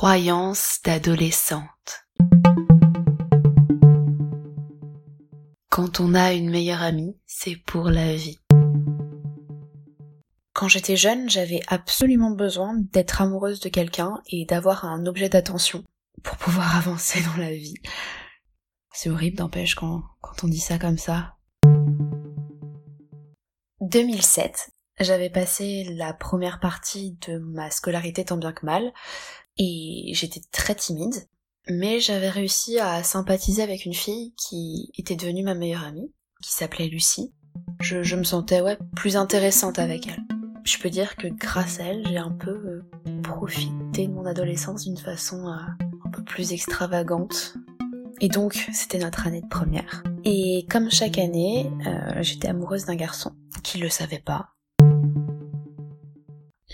Croyance 0.00 0.78
d'adolescente. 0.84 2.06
Quand 5.70 5.98
on 5.98 6.14
a 6.14 6.34
une 6.34 6.50
meilleure 6.50 6.82
amie, 6.82 7.18
c'est 7.26 7.56
pour 7.56 7.90
la 7.90 8.14
vie. 8.14 8.38
Quand 10.52 10.68
j'étais 10.68 10.94
jeune, 10.96 11.28
j'avais 11.28 11.62
absolument 11.66 12.30
besoin 12.30 12.74
d'être 12.92 13.22
amoureuse 13.22 13.58
de 13.58 13.68
quelqu'un 13.68 14.22
et 14.28 14.44
d'avoir 14.44 14.84
un 14.84 15.04
objet 15.04 15.28
d'attention 15.28 15.82
pour 16.22 16.36
pouvoir 16.36 16.76
avancer 16.76 17.20
dans 17.20 17.42
la 17.42 17.50
vie. 17.50 17.74
C'est 18.92 19.10
horrible, 19.10 19.38
d'empêche, 19.38 19.74
quand, 19.74 20.04
quand 20.20 20.44
on 20.44 20.48
dit 20.48 20.60
ça 20.60 20.78
comme 20.78 20.98
ça. 20.98 21.34
2007, 23.80 24.70
j'avais 25.00 25.30
passé 25.30 25.84
la 25.96 26.12
première 26.12 26.60
partie 26.60 27.18
de 27.26 27.38
ma 27.38 27.70
scolarité 27.70 28.24
tant 28.24 28.36
bien 28.36 28.52
que 28.52 28.66
mal, 28.66 28.92
et 29.56 30.12
j'étais 30.14 30.40
très 30.52 30.74
timide, 30.74 31.28
mais 31.68 32.00
j'avais 32.00 32.30
réussi 32.30 32.78
à 32.78 33.02
sympathiser 33.02 33.62
avec 33.62 33.84
une 33.84 33.94
fille 33.94 34.34
qui 34.36 34.90
était 34.96 35.16
devenue 35.16 35.42
ma 35.42 35.54
meilleure 35.54 35.84
amie, 35.84 36.12
qui 36.42 36.52
s'appelait 36.52 36.88
Lucie. 36.88 37.32
Je, 37.80 38.16
me 38.16 38.24
sentais 38.24 38.60
ouais 38.60 38.78
plus 38.96 39.16
intéressante 39.16 39.78
avec 39.78 40.06
elle. 40.06 40.22
Je 40.64 40.78
peux 40.78 40.90
dire 40.90 41.16
que 41.16 41.28
grâce 41.28 41.80
à 41.80 41.84
elle, 41.84 42.06
j'ai 42.06 42.18
un 42.18 42.30
peu 42.30 42.50
euh, 42.50 43.22
profité 43.22 44.06
de 44.06 44.12
mon 44.12 44.26
adolescence 44.26 44.84
d'une 44.84 44.96
façon 44.96 45.46
euh, 45.48 45.56
un 46.04 46.10
peu 46.10 46.22
plus 46.22 46.52
extravagante. 46.52 47.54
Et 48.20 48.28
donc, 48.28 48.68
c'était 48.72 48.98
notre 48.98 49.26
année 49.26 49.42
de 49.42 49.48
première. 49.48 50.02
Et 50.24 50.66
comme 50.68 50.90
chaque 50.90 51.18
année, 51.18 51.70
euh, 51.86 52.22
j'étais 52.22 52.48
amoureuse 52.48 52.84
d'un 52.84 52.96
garçon 52.96 53.32
qui 53.62 53.78
le 53.78 53.88
savait 53.88 54.22
pas, 54.24 54.50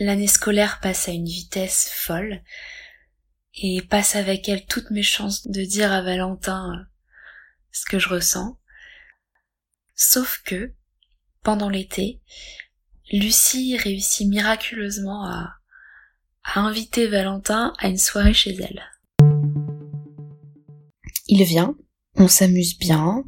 L'année 0.01 0.27
scolaire 0.27 0.81
passe 0.81 1.09
à 1.09 1.13
une 1.13 1.25
vitesse 1.25 1.89
folle 1.89 2.43
et 3.55 3.81
passe 3.83 4.17
avec 4.17 4.49
elle 4.49 4.67
toutes 4.67 4.91
mes 4.91 5.05
chances 5.05 5.47
de 5.47 5.63
dire 5.63 5.93
à 5.93 6.03
Valentin 6.03 6.73
euh, 6.73 6.85
ce 7.71 7.85
que 7.85 8.01
je 8.01 8.09
ressens. 8.09 8.59
Sauf 9.95 10.43
que, 10.45 10.75
pendant 11.45 11.69
l'été, 11.69 12.21
Lucie 13.13 13.77
réussit 13.77 14.27
miraculeusement 14.27 15.25
à, 15.27 15.55
à 16.43 16.59
inviter 16.59 17.07
Valentin 17.07 17.73
à 17.79 17.87
une 17.87 17.97
soirée 17.97 18.35
chez 18.35 18.55
elle. 18.55 18.83
Il 21.29 21.45
vient, 21.45 21.77
on 22.17 22.27
s'amuse 22.27 22.77
bien, 22.79 23.23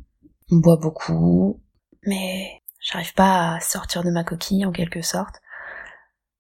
on 0.51 0.56
boit 0.56 0.78
beaucoup, 0.78 1.62
mais 2.03 2.61
j'arrive 2.80 3.14
pas 3.14 3.55
à 3.55 3.61
sortir 3.61 4.03
de 4.03 4.11
ma 4.11 4.25
coquille 4.25 4.67
en 4.67 4.73
quelque 4.73 5.03
sorte. 5.03 5.36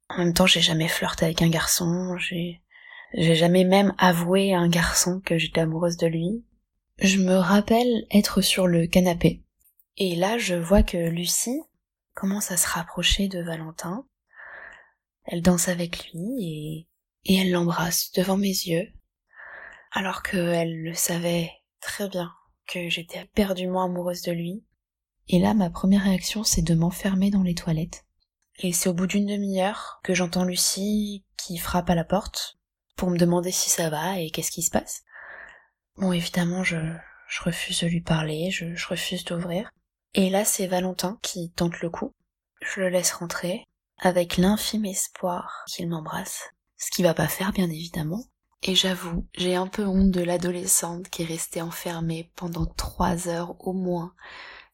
En 0.08 0.18
même 0.18 0.34
temps, 0.34 0.46
j'ai 0.46 0.60
jamais 0.60 0.88
flirté 0.88 1.24
avec 1.24 1.42
un 1.42 1.48
garçon, 1.48 2.16
j'ai, 2.18 2.62
j'ai 3.14 3.34
jamais 3.34 3.64
même 3.64 3.94
avoué 3.98 4.54
à 4.54 4.58
un 4.58 4.68
garçon 4.68 5.20
que 5.24 5.36
j'étais 5.36 5.60
amoureuse 5.60 5.96
de 5.96 6.06
lui. 6.06 6.44
Je 6.98 7.18
me 7.18 7.34
rappelle 7.34 8.06
être 8.10 8.40
sur 8.40 8.66
le 8.66 8.86
canapé. 8.86 9.42
Et 9.96 10.14
là, 10.14 10.38
je 10.38 10.54
vois 10.54 10.82
que 10.82 10.96
Lucie 10.96 11.60
commence 12.14 12.50
à 12.50 12.56
se 12.56 12.68
rapprocher 12.68 13.28
de 13.28 13.42
Valentin. 13.42 14.06
Elle 15.24 15.42
danse 15.42 15.68
avec 15.68 16.12
lui 16.12 16.36
et, 16.40 16.88
et 17.24 17.36
elle 17.36 17.50
l'embrasse 17.50 18.12
devant 18.12 18.36
mes 18.36 18.46
yeux. 18.46 18.88
Alors 19.90 20.22
qu'elle 20.22 20.82
le 20.82 20.94
savait 20.94 21.50
très 21.80 22.08
bien 22.08 22.32
que 22.66 22.88
j'étais 22.88 23.22
éperdument 23.22 23.82
amoureuse 23.82 24.22
de 24.22 24.32
lui. 24.32 24.64
Et 25.28 25.40
là, 25.40 25.54
ma 25.54 25.70
première 25.70 26.04
réaction, 26.04 26.44
c'est 26.44 26.62
de 26.62 26.74
m'enfermer 26.74 27.30
dans 27.30 27.42
les 27.42 27.54
toilettes 27.54 28.05
et 28.58 28.72
c'est 28.72 28.88
au 28.88 28.94
bout 28.94 29.06
d'une 29.06 29.26
demi-heure 29.26 30.00
que 30.02 30.14
j'entends 30.14 30.44
Lucie 30.44 31.24
qui 31.36 31.58
frappe 31.58 31.90
à 31.90 31.94
la 31.94 32.04
porte 32.04 32.58
pour 32.96 33.10
me 33.10 33.18
demander 33.18 33.50
si 33.50 33.68
ça 33.68 33.90
va 33.90 34.18
et 34.18 34.30
qu'est-ce 34.30 34.50
qui 34.50 34.62
se 34.62 34.70
passe. 34.70 35.02
Bon, 35.96 36.12
évidemment, 36.12 36.64
je, 36.64 36.76
refuse 37.44 37.80
de 37.80 37.86
lui 37.86 38.00
parler, 38.00 38.50
je, 38.50 38.74
je 38.74 38.88
refuse 38.88 39.24
d'ouvrir. 39.24 39.70
Et 40.14 40.30
là, 40.30 40.44
c'est 40.44 40.66
Valentin 40.66 41.18
qui 41.22 41.50
tente 41.52 41.80
le 41.80 41.90
coup. 41.90 42.12
Je 42.62 42.80
le 42.80 42.88
laisse 42.88 43.12
rentrer, 43.12 43.64
avec 43.98 44.38
l'infime 44.38 44.86
espoir 44.86 45.64
qu'il 45.68 45.88
m'embrasse. 45.88 46.50
Ce 46.78 46.90
qui 46.90 47.02
va 47.02 47.14
pas 47.14 47.28
faire, 47.28 47.52
bien 47.52 47.68
évidemment. 47.68 48.24
Et 48.62 48.74
j'avoue, 48.74 49.26
j'ai 49.36 49.54
un 49.54 49.66
peu 49.66 49.86
honte 49.86 50.10
de 50.10 50.22
l'adolescente 50.22 51.08
qui 51.08 51.22
est 51.22 51.26
restée 51.26 51.62
enfermée 51.62 52.32
pendant 52.34 52.66
trois 52.66 53.28
heures 53.28 53.54
au 53.60 53.72
moins 53.72 54.14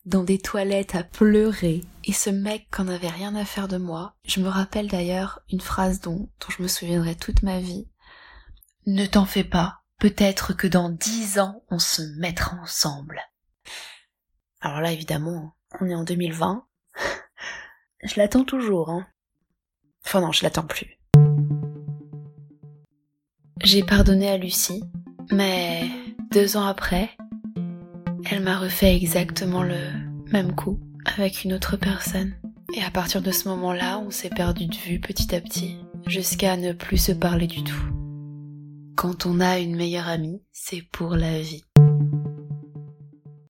dans 0.05 0.25
des 0.25 0.39
toilettes 0.39 0.95
à 0.95 1.05
pleurer, 1.05 1.83
et 2.05 2.13
ce 2.13 2.31
mec 2.31 2.67
qu'en 2.71 2.89
avait 2.89 3.09
rien 3.09 3.35
à 3.35 3.45
faire 3.45 3.69
de 3.69 3.77
moi. 3.77 4.15
Je 4.25 4.41
me 4.41 4.49
rappelle 4.49 4.89
d'ailleurs 4.89 5.41
une 5.51 5.61
phrase 5.61 6.01
dont, 6.01 6.29
je 6.49 6.63
me 6.63 6.69
souviendrai 6.69 7.15
toute 7.15 7.43
ma 7.43 7.61
vie. 7.61 7.89
Ne 8.87 9.07
t'en 9.07 9.25
fais 9.25 9.45
pas, 9.45 9.83
peut-être 9.99 10.55
que 10.55 10.67
dans 10.67 10.91
dix 10.91 11.39
ans 11.39 11.63
on 11.71 11.79
se 11.79 12.03
mettra 12.19 12.57
ensemble. 12.57 13.21
Alors 14.61 14.81
là 14.81 14.93
évidemment, 14.93 15.55
on 15.81 15.89
est 15.89 15.95
en 15.95 16.05
2020. 16.05 16.67
je 18.03 18.15
l'attends 18.17 18.45
toujours, 18.45 18.91
hein. 18.91 19.07
Enfin 20.05 20.21
non, 20.21 20.33
je 20.33 20.43
l'attends 20.43 20.67
plus. 20.67 20.99
J'ai 23.63 23.84
pardonné 23.84 24.29
à 24.29 24.37
Lucie, 24.37 24.83
mais 25.31 25.89
deux 26.33 26.57
ans 26.57 26.67
après, 26.67 27.17
elle 28.32 28.43
m'a 28.43 28.59
refait 28.59 28.97
exactement 28.97 29.62
le 29.62 29.76
même 30.32 30.54
coup 30.54 30.81
avec 31.04 31.44
une 31.44 31.53
autre 31.53 31.76
personne. 31.76 32.32
Et 32.75 32.82
à 32.82 32.91
partir 32.91 33.20
de 33.20 33.31
ce 33.31 33.47
moment-là, 33.50 33.98
on 33.98 34.10
s'est 34.10 34.31
perdu 34.31 34.66
de 34.66 34.75
vue 34.75 35.00
petit 35.00 35.34
à 35.34 35.41
petit, 35.43 35.76
jusqu'à 36.06 36.56
ne 36.56 36.72
plus 36.72 36.97
se 36.97 37.12
parler 37.12 37.47
du 37.47 37.62
tout. 37.62 37.84
Quand 38.97 39.26
on 39.26 39.41
a 39.41 39.59
une 39.59 39.76
meilleure 39.76 40.09
amie, 40.09 40.41
c'est 40.50 40.82
pour 40.92 41.15
la 41.15 41.41
vie. 41.41 41.65